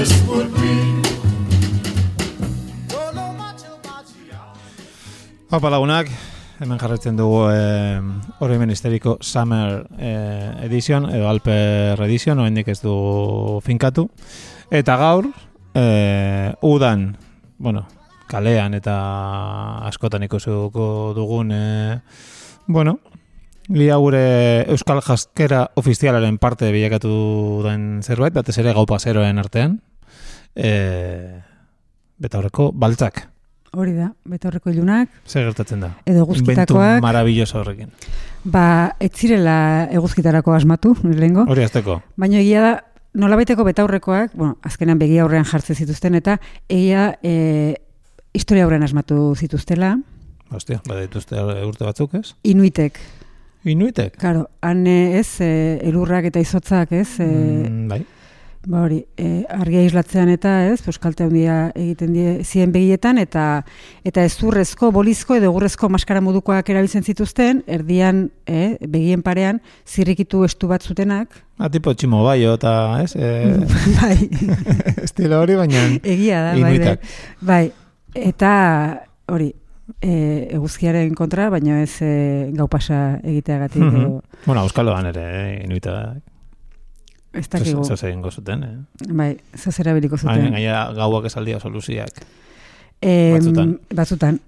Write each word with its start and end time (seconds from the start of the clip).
this 0.00 0.12
would 0.28 0.48
be. 0.56 0.76
Don't 2.88 3.14
know 3.14 3.32
much 3.36 3.60
about 3.68 4.08
you. 4.16 4.32
Haupa 5.52 5.68
lagunak, 5.68 6.08
hemen 6.60 6.78
jarraitzen 6.80 7.18
dugu 7.18 7.42
eh, 7.52 8.00
oroimen 8.40 8.72
histeriko 8.72 9.18
Summer 9.20 9.84
eh, 9.98 10.64
Edition, 10.64 11.10
edo 11.12 11.28
Alper 11.28 12.00
Edition, 12.06 12.40
oraindik 12.40 12.70
ez 12.72 12.78
du 12.80 12.94
finkatu. 13.66 14.06
Eta 14.70 14.96
gaur, 14.96 15.28
eh, 15.76 16.48
udan, 16.64 17.04
bueno, 17.58 17.84
kalean 18.30 18.80
eta 18.80 18.96
askotan 19.90 20.24
ikusuko 20.24 21.12
dugun, 21.18 21.52
eh, 21.52 22.00
bueno, 22.66 23.00
Lia 23.70 23.96
gure 24.02 24.66
Euskal 24.72 24.98
Jaskera 25.06 25.68
ofizialaren 25.78 26.38
parte 26.42 26.72
bilakatu 26.74 27.62
den 27.62 28.00
zerbait, 28.02 28.34
batez 28.34 28.56
ere 28.58 28.72
gau 28.74 28.82
paseroen 28.90 29.38
artean. 29.38 29.76
E, 30.58 30.72
betaurreko 32.18 32.72
baltzak. 32.74 33.22
Hori 33.70 33.92
da, 33.94 34.08
betaurreko 34.26 34.72
ilunak, 34.72 35.12
Zer 35.30 35.44
gertatzen 35.46 35.84
da? 35.84 35.92
edo 36.02 36.24
Inventu 36.24 36.40
eguzkitakoak, 36.40 37.02
maravilloso 37.04 37.60
horrekin. 37.60 37.92
ba, 38.42 38.96
ez 38.98 39.12
zirela 39.14 39.86
eguzkitarako 39.94 40.56
asmatu, 40.56 40.96
lehengo. 41.04 41.44
Hori 41.46 41.62
azteko. 41.62 42.00
Baina 42.18 42.40
egia 42.42 42.64
da, 42.64 42.72
nolabaiteko 43.14 43.62
betaurrekoak, 43.68 44.34
bueno, 44.34 44.56
azkenan 44.66 44.98
begi 44.98 45.20
aurrean 45.22 45.46
jartzen 45.46 45.76
zituzten, 45.78 46.18
eta 46.18 46.40
egia 46.68 47.12
e, 47.22 47.76
historia 48.34 48.66
aurrean 48.66 48.82
asmatu 48.82 49.36
zituztela, 49.38 49.94
Hostia, 50.50 50.80
bada 50.82 51.04
dituzte 51.06 51.38
urte 51.62 51.84
batzuk, 51.86 52.14
ez? 52.18 52.34
inuitek, 52.42 52.98
Inuitek? 53.64 54.16
Claro, 54.16 54.46
han 54.64 54.86
eh, 54.86 55.18
ez, 55.20 55.40
e, 55.44 55.78
elurrak 55.84 56.24
eta 56.30 56.40
izotzak, 56.40 56.92
ez, 56.92 57.18
e, 57.20 57.26
Mm, 57.26 57.88
bai. 57.88 58.00
ba 58.68 58.82
hori, 58.84 58.98
e, 59.16 59.44
argia 59.48 59.82
islatzean 59.86 60.28
eta, 60.28 60.66
ez, 60.68 60.82
euskalte 60.88 61.24
handia 61.24 61.70
egiten 61.74 62.12
die 62.12 62.44
zien 62.44 62.72
begietan, 62.72 63.16
eta 63.18 63.64
eta 64.04 64.24
ezurrezko, 64.24 64.90
bolizko 64.92 65.34
edo 65.36 65.48
egurrezko 65.48 65.88
maskara 65.88 66.20
modukoak 66.20 66.68
erabiltzen 66.68 67.02
zituzten, 67.04 67.62
erdian, 67.66 68.30
e, 68.46 68.76
begien 68.88 69.22
parean, 69.22 69.60
zirrikitu 69.86 70.44
estu 70.44 70.68
bat 70.68 70.82
zutenak, 70.82 71.28
Ah, 71.60 71.68
tipo 71.68 71.92
tximo 71.92 72.22
baio 72.24 72.54
eta, 72.56 73.02
ez? 73.02 73.12
E, 73.16 73.56
bai, 74.00 74.16
estilo 75.06 75.40
hori, 75.40 75.56
baina 75.56 75.86
egia 76.02 76.42
da, 76.42 76.52
bai, 76.52 76.62
bai, 76.62 76.74
inuitak. 76.74 77.00
bai, 77.40 77.72
eta 78.14 78.52
hori, 79.28 79.54
e, 80.00 80.48
eguzkiaren 80.56 81.14
kontra, 81.14 81.48
baina 81.50 81.82
ez 81.82 81.98
e, 82.02 82.50
gau 82.56 82.68
pasa 82.68 83.18
egiteagatik, 83.22 83.82
Mhm. 83.82 83.96
edo, 84.00 84.22
Bueno, 84.46 84.62
Euskaloan 84.62 85.06
ere, 85.06 85.24
eh, 85.24 85.64
inuita. 85.64 86.16
ez 87.32 87.48
dakigu, 87.48 87.84
Zer 87.84 88.08
egingo 88.08 88.30
zuten, 88.30 88.62
eh? 88.64 88.76
bai, 89.12 89.36
zaz 89.54 89.78
erabiliko 89.80 90.16
zuten. 90.18 90.34
Hain, 90.46 90.52
gaia 90.52 90.90
gauak 90.92 91.24
esaldia 91.26 91.60
soluziak. 91.60 92.10
Em, 93.00 93.34
Batzutan. 93.38 93.78
Batzutan, 93.94 94.40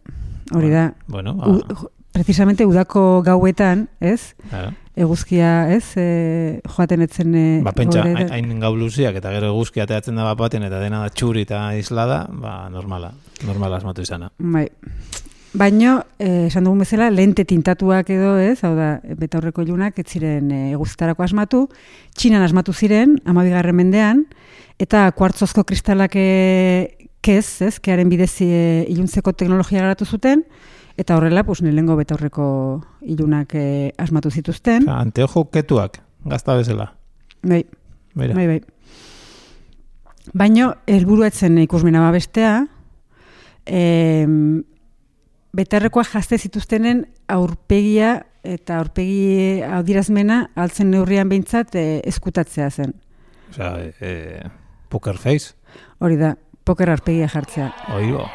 hori 0.52 0.70
da. 0.70 0.92
Bueno, 1.06 1.32
U, 1.32 1.62
ba, 1.62 1.74
ju- 1.74 1.90
precisamente 2.12 2.66
udako 2.66 3.22
gauetan, 3.22 3.88
ez? 4.00 4.34
claro. 4.50 4.72
Eguzkia, 4.94 5.72
ez? 5.72 5.94
E, 5.96 6.60
joaten 6.68 7.00
etzen... 7.00 7.34
E, 7.34 7.62
Ba, 7.64 7.72
pentsa, 7.72 8.02
hain 8.30 8.60
gau 8.60 8.74
luziak 8.76 9.14
eta 9.16 9.30
gero 9.32 9.46
eguzki 9.54 9.80
ateratzen 9.80 10.16
da 10.16 10.24
bat 10.24 10.36
baten 10.36 10.62
eta 10.64 10.78
dena 10.82 10.98
da 11.00 11.08
txuri 11.08 11.46
eta 11.46 11.74
islada, 11.78 12.26
ba, 12.28 12.68
normala. 12.68 13.14
Normala 13.46 13.78
asmatu 13.78 14.02
izana. 14.04 14.28
Bai. 14.38 14.68
Baino, 15.52 16.06
eh, 16.18 16.46
esan 16.48 16.64
dugun 16.64 16.80
bezala, 16.80 17.10
lente 17.12 17.44
tintatuak 17.44 18.08
edo, 18.14 18.38
ez? 18.40 18.62
Hau 18.64 18.72
da, 18.72 18.94
betaurreko 19.20 19.60
ilunak 19.60 19.98
ez 20.00 20.06
ziren 20.08 20.48
e, 20.48 20.60
eguzkitarako 20.72 21.26
asmatu, 21.26 21.66
txinan 22.16 22.40
asmatu 22.46 22.72
ziren, 22.72 23.18
amabigarren 23.28 23.76
mendean, 23.76 24.22
eta 24.80 25.04
kuartzozko 25.12 25.66
kristalak 25.68 26.16
e, 26.16 27.08
kez, 27.20 27.60
ez? 27.68 27.74
Kearen 27.84 28.08
bidez 28.08 28.32
e, 28.40 28.48
iluntzeko 28.94 29.36
teknologia 29.36 29.84
garatu 29.84 30.08
zuten, 30.08 30.46
eta 30.96 31.20
horrela, 31.20 31.44
pues, 31.44 31.60
lehengo 31.60 31.98
betaurreko 32.00 32.48
ilunak 33.04 33.52
e, 33.52 33.92
asmatu 34.00 34.32
zituzten. 34.32 34.88
Osea, 34.88 35.04
anteojo 35.04 35.50
ketuak, 35.52 36.00
gazta 36.32 36.56
bezala. 36.56 36.94
Bai, 37.44 37.66
Beira. 38.16 38.40
bai, 38.40 38.46
bai. 38.54 38.60
Baino, 40.32 40.72
helburua 40.88 41.28
etzen 41.28 41.60
ikusmena 41.60 42.00
babestea, 42.08 42.62
em, 43.66 44.62
betarrekoa 45.56 46.04
jazte 46.08 46.38
zituztenen 46.38 47.06
aurpegia 47.28 48.22
eta 48.42 48.78
aurpegi 48.80 49.62
audirazmena 49.62 50.48
altzen 50.58 50.90
neurrian 50.90 51.28
behintzat 51.30 51.76
e, 51.78 51.86
eskutatzea 52.08 52.70
zen. 52.70 52.94
Osea, 53.52 53.74
e, 54.00 54.12
poker 54.90 55.18
face, 55.20 55.54
Hori 56.02 56.16
da, 56.18 56.34
poker 56.64 56.90
aurpegia 56.90 57.28
jartzea. 57.30 57.70
oigo. 57.94 58.26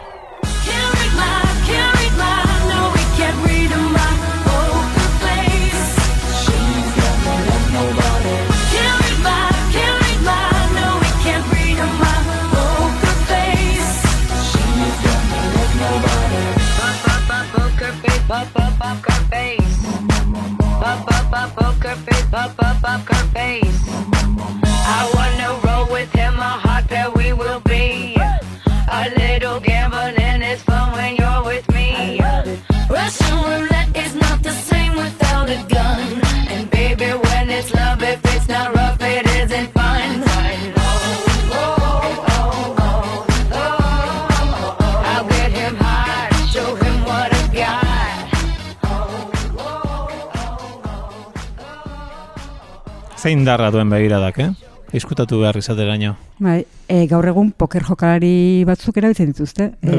Zein 53.28 53.44
darra 53.44 53.68
duen 53.76 53.90
begiradak, 53.92 54.38
eh? 54.40 54.52
Diskutatu 54.88 55.42
behar 55.42 55.58
izateraino. 55.60 56.14
Bai, 56.40 56.62
e, 56.88 57.02
gaur 57.12 57.26
egun 57.28 57.50
poker 57.60 57.84
jokalari 57.84 58.64
batzuk 58.64 58.96
erabiltzen 59.02 59.34
dituzte. 59.34 59.66
E, 59.84 59.98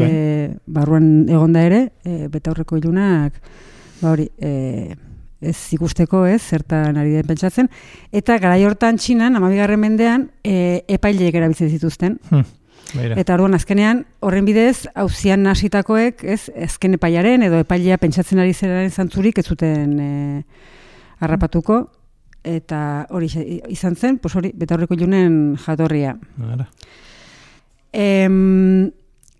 barruan 0.64 1.10
egonda 1.28 1.60
ere, 1.66 1.80
e, 2.08 2.30
betaurreko 2.32 2.78
ilunak, 2.80 3.36
ba 4.00 4.14
hori, 4.14 4.24
e, 4.40 4.94
ez 5.44 5.58
ikusteko, 5.76 6.22
ez, 6.24 6.38
zertan 6.40 6.96
ari 7.02 7.18
den 7.18 7.28
pentsatzen. 7.28 7.68
Eta 8.16 8.38
garai 8.40 8.62
hortan 8.64 8.96
txinan, 8.96 9.36
amabigarren 9.36 9.82
mendean, 9.82 10.30
e, 10.40 10.80
epaileek 10.96 11.36
erabiltzen 11.36 11.68
zituzten. 11.68 12.16
Hm, 12.30 12.48
beira. 12.94 13.20
Eta 13.20 13.36
orduan 13.36 13.58
azkenean, 13.60 14.06
horren 14.24 14.48
bidez, 14.48 14.86
hauzian 14.96 15.44
hasitakoek, 15.52 16.24
ez, 16.24 16.46
azken 16.70 16.96
epailaren 16.96 17.44
edo 17.50 17.60
epailea 17.66 18.00
pentsatzen 18.00 18.40
ari 18.40 18.56
zeraren 18.56 18.88
zantzurik 18.88 19.44
ez 19.44 19.48
zuten 19.52 19.94
e, 20.00 20.10
harrapatuko, 21.20 21.82
eta 22.44 23.06
hori 23.10 23.28
izan 23.68 23.96
zen, 23.96 24.18
pues 24.18 24.34
hori, 24.36 24.52
betaurreko 24.54 24.94
ilunen 24.94 25.56
jatorria. 25.64 26.16
Ara. 26.52 26.68
Em, 27.92 28.90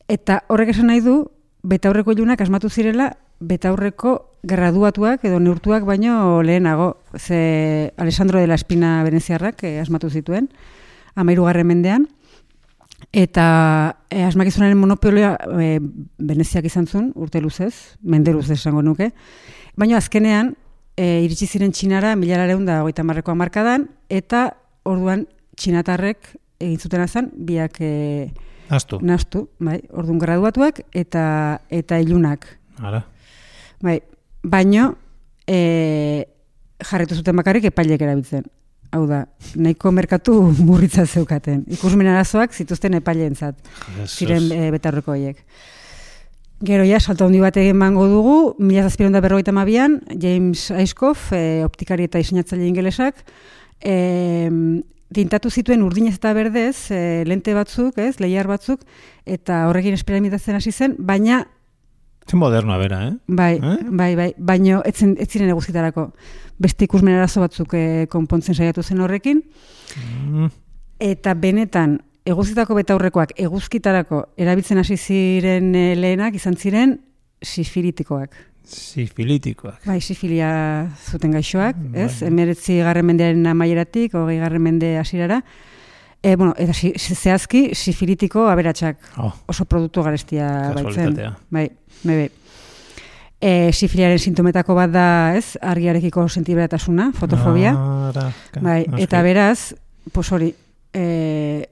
eta 0.09 0.43
horrek 0.49 0.73
esan 0.75 0.89
nahi 0.91 1.01
du, 1.05 1.21
betaurreko 1.63 2.13
ilunak 2.13 2.41
asmatu 2.41 2.71
zirela, 2.71 3.13
betaurreko 3.41 4.39
graduatuak 4.43 5.25
edo 5.25 5.39
neurtuak 5.41 5.85
baino 5.87 6.43
lehenago. 6.43 6.97
Ze 7.17 7.93
Alessandro 7.97 8.41
de 8.41 8.47
la 8.47 8.55
Espina 8.55 9.03
Veneziarrak 9.05 9.63
eh, 9.65 9.81
asmatu 9.81 10.11
zituen, 10.11 10.49
amairugarren 11.15 11.67
mendean. 11.67 12.09
Eta 13.15 13.97
e, 14.11 14.25
asmakizunaren 14.27 14.77
monopolioa 14.77 15.37
e, 15.63 15.79
Veneziak 16.19 16.67
izan 16.67 16.87
zuen, 16.87 17.13
urte 17.15 17.41
luzez, 17.41 17.97
mende 18.03 18.35
luzez 18.35 18.59
esango 18.59 18.83
nuke. 18.83 19.13
Baina 19.79 19.97
azkenean, 19.97 20.57
e, 20.99 21.23
iritsi 21.25 21.47
ziren 21.47 21.73
txinara, 21.73 22.17
milara 22.19 22.59
da 22.67 22.83
hogeita 22.83 23.05
marrekoa 23.07 23.37
markadan, 23.39 23.89
eta 24.11 24.49
orduan 24.89 25.27
txinatarrek 25.57 26.35
egin 26.59 26.79
zuten 26.79 27.05
azan, 27.05 27.31
biak 27.35 27.79
e, 27.81 28.31
Astu. 28.69 28.99
nastu, 29.01 29.49
bai, 29.63 29.79
orduan 29.91 30.19
graduatuak 30.19 30.83
eta 30.93 31.61
eta 31.71 32.01
ilunak. 32.03 32.49
Ara. 32.83 33.05
Bai, 33.83 34.01
baino 34.43 34.97
e, 35.47 36.27
jarretu 36.83 37.19
zuten 37.19 37.37
bakarrik 37.39 37.71
epailek 37.71 38.03
erabiltzen. 38.03 38.47
Hau 38.91 39.05
da, 39.07 39.27
nahiko 39.55 39.93
merkatu 39.93 40.35
murritza 40.69 41.07
zeukaten. 41.07 41.65
Ikusmen 41.79 42.11
arazoak 42.11 42.55
zituzten 42.57 42.99
epaileentzat 42.99 43.59
ziren 44.09 44.51
e, 44.51 44.71
betaurreko 44.75 45.15
horiek. 45.15 45.45
Gero 46.61 46.83
ja, 46.83 46.99
salto 46.99 47.25
handi 47.29 47.39
bat 47.39 47.55
egin 47.61 47.77
mango 47.79 48.09
dugu, 48.11 48.39
mila 48.59 48.83
zazpiron 48.83 49.13
da 49.15 49.21
berrogeita 49.23 49.53
mabian, 49.55 50.01
James 50.19 50.73
Aiskoff, 50.75 51.29
e, 51.33 51.63
optikari 51.63 52.09
eta 52.09 52.19
diseinatzaile 52.19 52.67
ingelesak, 52.67 53.21
e, 53.79 54.51
tintatu 55.15 55.53
zituen 55.55 55.85
urdinez 55.87 56.17
eta 56.17 56.33
berdez, 56.35 56.91
e, 56.91 57.23
lente 57.31 57.55
batzuk, 57.55 58.01
ez, 58.03 58.17
lehiar 58.19 58.51
batzuk, 58.51 58.83
eta 59.25 59.69
horrekin 59.71 59.95
esperimentatzen 59.95 60.59
hasi 60.59 60.73
zen, 60.75 60.97
baina 60.99 61.45
Zen 62.29 62.43
modernoa 62.43 62.77
bera, 62.77 62.99
eh? 63.07 63.13
Bai, 63.27 63.55
Eh? 63.57 63.77
bai, 63.89 64.11
bai, 64.19 64.33
baino 64.37 64.83
ez, 64.85 64.97
zen, 64.99 65.15
ez 65.17 65.31
ziren 65.31 65.49
eguzkitarako. 65.49 66.11
Beste 66.61 66.85
ikusmen 66.85 67.15
arazo 67.17 67.41
batzuk 67.41 67.73
e, 67.73 68.05
konpontzen 68.13 68.55
saiatu 68.59 68.83
zen 68.83 69.01
horrekin, 69.01 69.45
Mm, 69.97 70.51
eta 71.01 71.33
benetan 71.33 72.03
eguzkitako 72.29 72.77
betaurrekoak 72.79 73.33
eguzkitarako 73.41 74.23
erabiltzen 74.41 74.81
hasi 74.83 74.97
ziren 74.99 75.71
e, 75.75 75.87
lehenak 75.97 76.35
izan 76.39 76.57
ziren 76.61 76.99
sifiritikoak. 77.43 78.35
sifilitikoak. 78.69 79.81
Bai, 79.89 80.01
sifilia 80.05 80.49
zuten 81.11 81.33
gaixoak, 81.33 81.77
Bai. 81.93 82.03
ez? 82.05 82.23
Emeretzi 82.27 82.81
garren 82.85 83.07
mendearen 83.09 83.47
amaieratik, 83.49 84.13
hogei 84.19 84.37
garren 84.43 84.61
mende 84.63 84.91
hasierara. 85.01 85.39
E, 86.21 86.35
bueno, 86.37 86.53
eta 86.59 86.75
si, 86.75 86.91
zehazki 86.99 87.71
sifiritiko 87.79 88.49
aberatsak 88.51 88.99
Oh, 89.23 89.31
oso 89.49 89.65
produktu 89.65 90.03
garestia 90.03 90.49
baitzen. 90.75 91.15
Bai, 91.55 91.69
bai, 92.03 92.17
bai. 92.25 92.29
E, 93.41 93.71
sifiliaren 93.73 94.19
sintometako 94.19 94.75
bat 94.75 94.91
da, 94.91 95.07
ez, 95.39 95.55
argiarekiko 95.63 96.27
sentiberatasuna, 96.29 97.13
fotofobia. 97.15 97.71
Ara, 98.11 98.33
ka- 98.53 98.61
bai, 98.61 98.81
noski. 98.89 99.03
eta 99.07 99.23
beraz, 99.23 99.59
pos 100.13 100.27
hori, 100.35 100.51
e, 100.93 101.69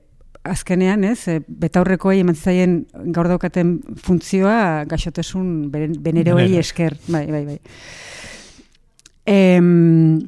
azkenean, 0.51 1.05
ez, 1.05 1.27
e, 1.29 1.41
betaurrekoei 1.47 2.21
eman 2.23 2.37
zitzaien 2.37 2.79
gaur 3.15 3.29
daukaten 3.31 3.77
funtzioa 4.03 4.85
gaixotasun 4.89 5.71
beneroei 5.73 6.57
esker. 6.61 6.97
Bai, 7.09 7.27
bai, 7.31 7.45
bai. 7.47 7.59
Em, 9.27 10.21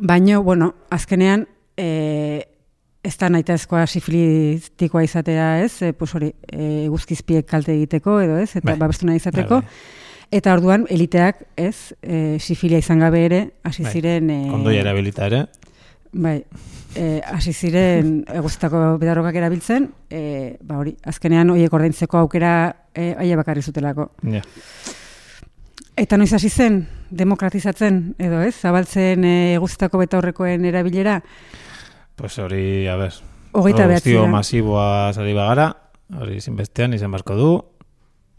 baino, 0.00 0.42
bueno, 0.42 0.74
azkenean, 0.90 1.46
e, 1.76 2.46
ez 3.06 3.14
da 3.20 3.28
nahitaezkoa 3.30 3.84
sifilitikoa 3.86 5.04
izatea, 5.06 5.50
ez, 5.62 5.82
e, 5.82 5.92
pues 5.94 6.10
hori, 6.18 6.32
e, 6.50 6.88
guzkizpiek 6.90 7.46
kalte 7.46 7.74
egiteko, 7.76 8.18
edo 8.24 8.40
ez, 8.42 8.50
eta 8.56 8.72
Bai. 8.72 8.80
babestu 8.82 9.06
nahi 9.06 9.22
izateko. 9.22 9.62
Bai, 9.62 10.04
Eta 10.34 10.56
orduan, 10.56 10.88
eliteak, 10.90 11.44
ez, 11.54 11.94
e, 12.02 12.38
sifilia 12.42 12.80
izan 12.82 12.98
gabe 12.98 13.20
ere, 13.28 13.38
hasi 13.62 13.84
Bai. 13.84 13.92
ziren... 13.94 14.30
E, 14.34 14.38
Kondoia 14.50 14.80
erabilita 14.82 15.28
ere. 15.30 15.44
Bai, 16.10 16.40
e, 16.96 17.20
hasi 17.28 17.52
ziren 17.52 18.24
eguztako 18.32 18.96
bedarrokak 19.02 19.36
erabiltzen, 19.36 19.90
e, 20.10 20.56
ba 20.64 20.78
hori, 20.80 20.96
azkenean 21.04 21.50
horiek 21.52 21.72
ordaintzeko 21.76 22.18
aukera 22.24 22.52
e, 22.94 23.12
aia 23.18 23.36
bakarri 23.36 23.62
zutelako. 23.62 24.10
Ja. 24.32 24.42
Eta 25.96 26.16
noiz 26.20 26.32
hasi 26.36 26.48
zen 26.50 26.82
demokratizatzen, 27.10 28.00
edo 28.18 28.40
ez, 28.44 28.54
zabaltzen 28.60 29.24
e, 29.24 29.58
betaurrekoen 29.60 30.64
erabilera, 30.64 31.22
Pues 32.16 32.38
hori, 32.38 32.86
a 32.88 32.96
ber. 32.96 33.12
hogeita 33.52 33.86
behatzean. 33.86 34.30
masiboa 34.30 35.12
zari 35.12 35.34
bagara, 35.34 35.76
hori 36.18 36.40
zinbestean 36.40 36.94
izan 36.94 37.12
barko 37.12 37.34
du, 37.36 37.48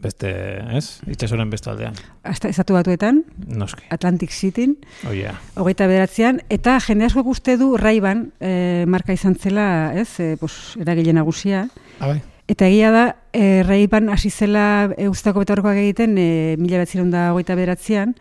beste, 0.00 0.30
ez? 0.78 1.00
Itxasoren 1.10 1.50
beste 1.50 1.70
aldean. 1.72 1.94
Hasta 2.22 2.48
estatu 2.48 2.74
batuetan, 2.76 3.24
Noski. 3.46 3.82
Atlantic 3.90 4.30
Cityn, 4.30 4.76
Oh, 5.08 5.12
yeah. 5.12 5.34
hogeita 5.56 5.86
bederatzean, 5.90 6.40
eta 6.48 6.78
jende 6.80 7.04
asko 7.08 7.24
uste 7.26 7.56
du 7.58 7.76
Raiban 7.76 8.28
e, 8.40 8.84
marka 8.86 9.12
izan 9.12 9.34
zela, 9.34 9.92
ez, 9.98 10.20
e, 10.20 10.36
pues, 10.38 10.76
eragile 10.80 11.12
nagusia, 11.12 11.68
Ah, 12.00 12.06
bai. 12.12 12.22
Eta 12.48 12.64
egia 12.64 12.88
da, 12.90 13.02
e, 13.36 13.62
Raiban 13.62 14.06
hasi 14.08 14.30
zela 14.32 14.88
eustako 14.96 15.42
betaurrekoak 15.42 15.76
egiten 15.82 16.14
e, 16.16 16.56
mila 16.56 16.78
betzirun 16.80 17.10
da 17.12 17.26
hogeita 17.34 17.52
bederatzean, 17.58 18.14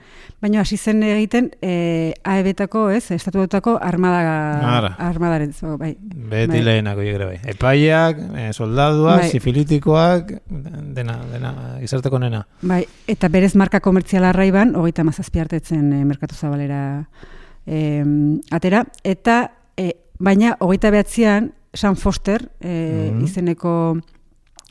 baina 0.43 0.59
hasi 0.65 0.75
zen 0.75 0.99
egiten 1.07 1.47
e, 1.63 2.11
AEB-tako, 2.27 2.89
ez, 2.91 3.05
estatuetako 3.15 3.77
armada, 3.79 4.19
Ara. 4.73 4.89
armadaren, 5.07 5.53
zo, 5.55 5.77
bai. 5.79 5.93
Beti 6.01 6.57
Bai. 6.57 6.63
lehenak 6.65 6.99
oie 6.99 7.13
ere 7.15 7.29
bai. 7.29 7.37
Epaiak, 7.53 8.19
eh, 8.35 8.49
soldaduak, 8.51 9.21
Bai. 9.23 9.29
sifilitikoak, 9.31 10.33
dena, 10.97 11.15
dena, 11.31 11.53
izarteko 11.87 12.19
nena. 12.19 12.43
Bai, 12.67 12.81
eta 13.07 13.29
berez 13.31 13.53
marka 13.55 13.79
komertziala 13.79 14.33
Raiban, 14.35 14.75
hogeita 14.75 15.07
mazazpi 15.07 15.39
e, 15.39 15.79
merkatu 16.03 16.35
zabalera 16.35 17.07
e, 17.65 18.03
atera, 18.51 18.83
eta 19.05 19.53
e, 19.77 19.93
baina 20.19 20.57
hogeita 20.59 20.91
behatzean, 20.91 21.53
San 21.73 21.95
Foster 21.95 22.49
e, 22.59 23.11
Mhm. 23.13 23.23
izeneko 23.23 23.97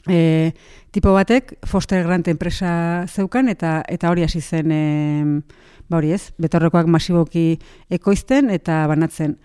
e, 0.08 0.52
tipo 0.90 1.12
batek 1.12 1.56
Foster 1.66 2.04
Grant 2.06 2.28
enpresa 2.28 3.06
zeukan 3.06 3.48
eta 3.48 3.82
eta 3.88 4.10
hori 4.10 4.24
hasi 4.24 4.40
zen 4.40 4.72
e, 4.72 5.42
ba 5.88 5.98
hori 6.00 6.12
ez, 6.16 6.32
betorrekoak 6.38 6.88
masiboki 6.90 7.58
ekoizten 7.90 8.50
eta 8.50 8.84
banatzen 8.90 9.36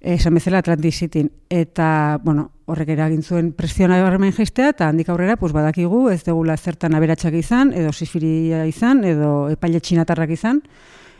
eh, 0.00 0.14
esan 0.14 0.34
bezala 0.36 0.60
Atlantic 0.62 0.94
Cityn. 0.94 1.30
Eta, 1.50 2.20
bueno, 2.24 2.50
horrek 2.66 2.94
eragin 2.94 3.22
zuen 3.22 3.52
presiona 3.52 4.00
horremen 4.04 4.32
jaistea, 4.32 4.72
eta 4.74 4.88
handik 4.88 5.08
aurrera, 5.08 5.36
pues 5.40 5.52
badakigu, 5.52 6.08
ez 6.12 6.22
degula 6.24 6.56
zertan 6.56 6.94
aberatsak 6.94 7.34
izan, 7.40 7.72
edo 7.72 7.92
sifiria 7.92 8.64
izan, 8.68 9.04
edo 9.04 9.48
epaile 9.52 9.80
txinatarrak 9.80 10.36
izan, 10.36 10.62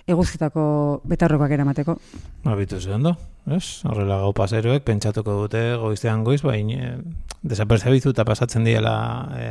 eguzkitako 0.06 0.64
betarrokoak 1.08 1.52
eramateko. 1.56 1.96
Habitu 2.44 2.80
zen 2.80 2.98
ondo, 2.98 3.14
ez? 3.50 3.80
Horrela 3.88 4.18
gau 4.24 4.32
paseroek 4.36 4.84
pentsatuko 4.84 5.38
dute 5.44 5.62
goiztean 5.80 6.24
goiz, 6.24 6.42
bain 6.44 6.70
e, 6.74 6.90
desaperzebitu 7.42 8.12
eta 8.12 8.26
pasatzen 8.28 8.66
diela 8.68 8.96
e, 9.38 9.46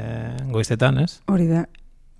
goiztetan, 0.53 1.01
ez? 1.05 1.21
Hori 1.31 1.49
da, 1.49 1.65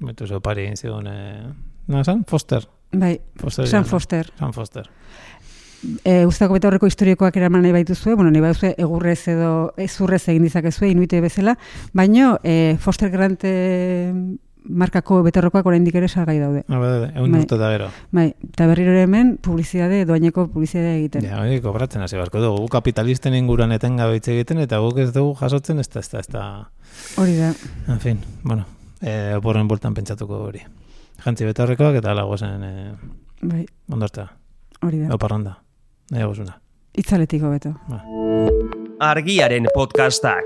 Betu 0.03 0.27
zo 0.27 0.39
pari 0.44 0.65
egin 0.68 0.77
zigun, 0.77 1.07
e, 1.07 1.53
na, 1.88 2.03
san? 2.03 2.24
Foster. 2.27 2.68
bai, 2.91 3.19
Foster 3.39 3.68
San. 3.68 3.85
Foster. 3.85 4.31
San 4.39 4.53
Foster. 4.53 4.89
E, 6.03 6.25
Uztako 6.25 6.56
betaurreko 6.56 6.88
historikoak 6.88 7.36
eraman 7.38 7.62
nahi 7.63 7.74
baituzue, 7.75 8.15
bueno, 8.15 8.31
nahi 8.31 8.41
baituzue 8.41 8.74
egurrez 8.77 9.27
edo 9.27 9.74
ezurrez 9.77 10.22
egin 10.31 10.46
dizakezue, 10.48 10.89
inuite 10.93 11.19
bezala, 11.22 11.58
baino 11.93 12.38
e, 12.43 12.77
Foster 12.79 13.12
Grant 13.12 13.43
e, 13.43 14.13
markako 14.70 15.22
betaurrekoak 15.25 15.65
oraindik 15.65 15.96
ere 15.96 16.08
salgai 16.08 16.38
daude. 16.39 16.63
Ah, 16.67 16.79
bada, 16.79 17.10
egun 17.15 17.32
Bai. 17.32 17.41
urte 17.43 17.55
eta 17.55 17.70
gero. 17.74 17.89
Bai, 18.12 18.27
eta 18.50 18.67
berriro 18.67 18.91
ere 18.91 19.03
hemen 19.08 19.38
publizitate, 19.43 20.03
doaineko 20.10 20.48
publizitate 20.53 20.96
egiten. 21.00 21.25
Ja, 21.27 21.41
hori 21.41 21.60
kobratzen 21.62 22.01
hasi 22.01 22.17
barko 22.17 22.41
dugu. 22.41 22.62
Gu 22.63 22.70
kapitalisten 22.77 23.36
inguruan 23.36 23.72
etengabe 23.75 24.15
hitz 24.20 24.27
egiten, 24.27 24.60
eta 24.63 24.79
guk 24.84 24.98
ez 25.03 25.12
dugu 25.13 25.36
jasotzen, 25.39 25.79
ez 25.79 25.89
da, 25.89 26.00
ez 26.00 26.10
da, 26.10 26.20
ez 26.20 26.27
da, 26.32 26.46
Hori 27.17 27.36
da, 27.38 27.53
en 27.89 28.00
fin, 28.00 28.20
bueno, 28.43 28.65
e, 29.01 29.34
oporren 29.36 29.67
bultan 29.67 29.93
pentsatuko 29.93 30.43
hori. 30.48 30.62
Jantzi 31.24 31.46
betarrekoak 31.46 31.96
eta 32.01 32.13
lago 32.13 32.38
zen 32.38 32.63
e, 32.63 32.74
bai, 33.41 33.65
ondortea, 33.91 34.27
hori 34.82 35.00
da. 35.05 35.13
oparranda, 35.15 35.58
nahi 36.12 36.24
gozuna. 36.24 36.60
Itzaletiko 36.93 37.50
beto. 37.50 37.74
Argiaren 39.01 39.65
podcastak. 39.74 40.46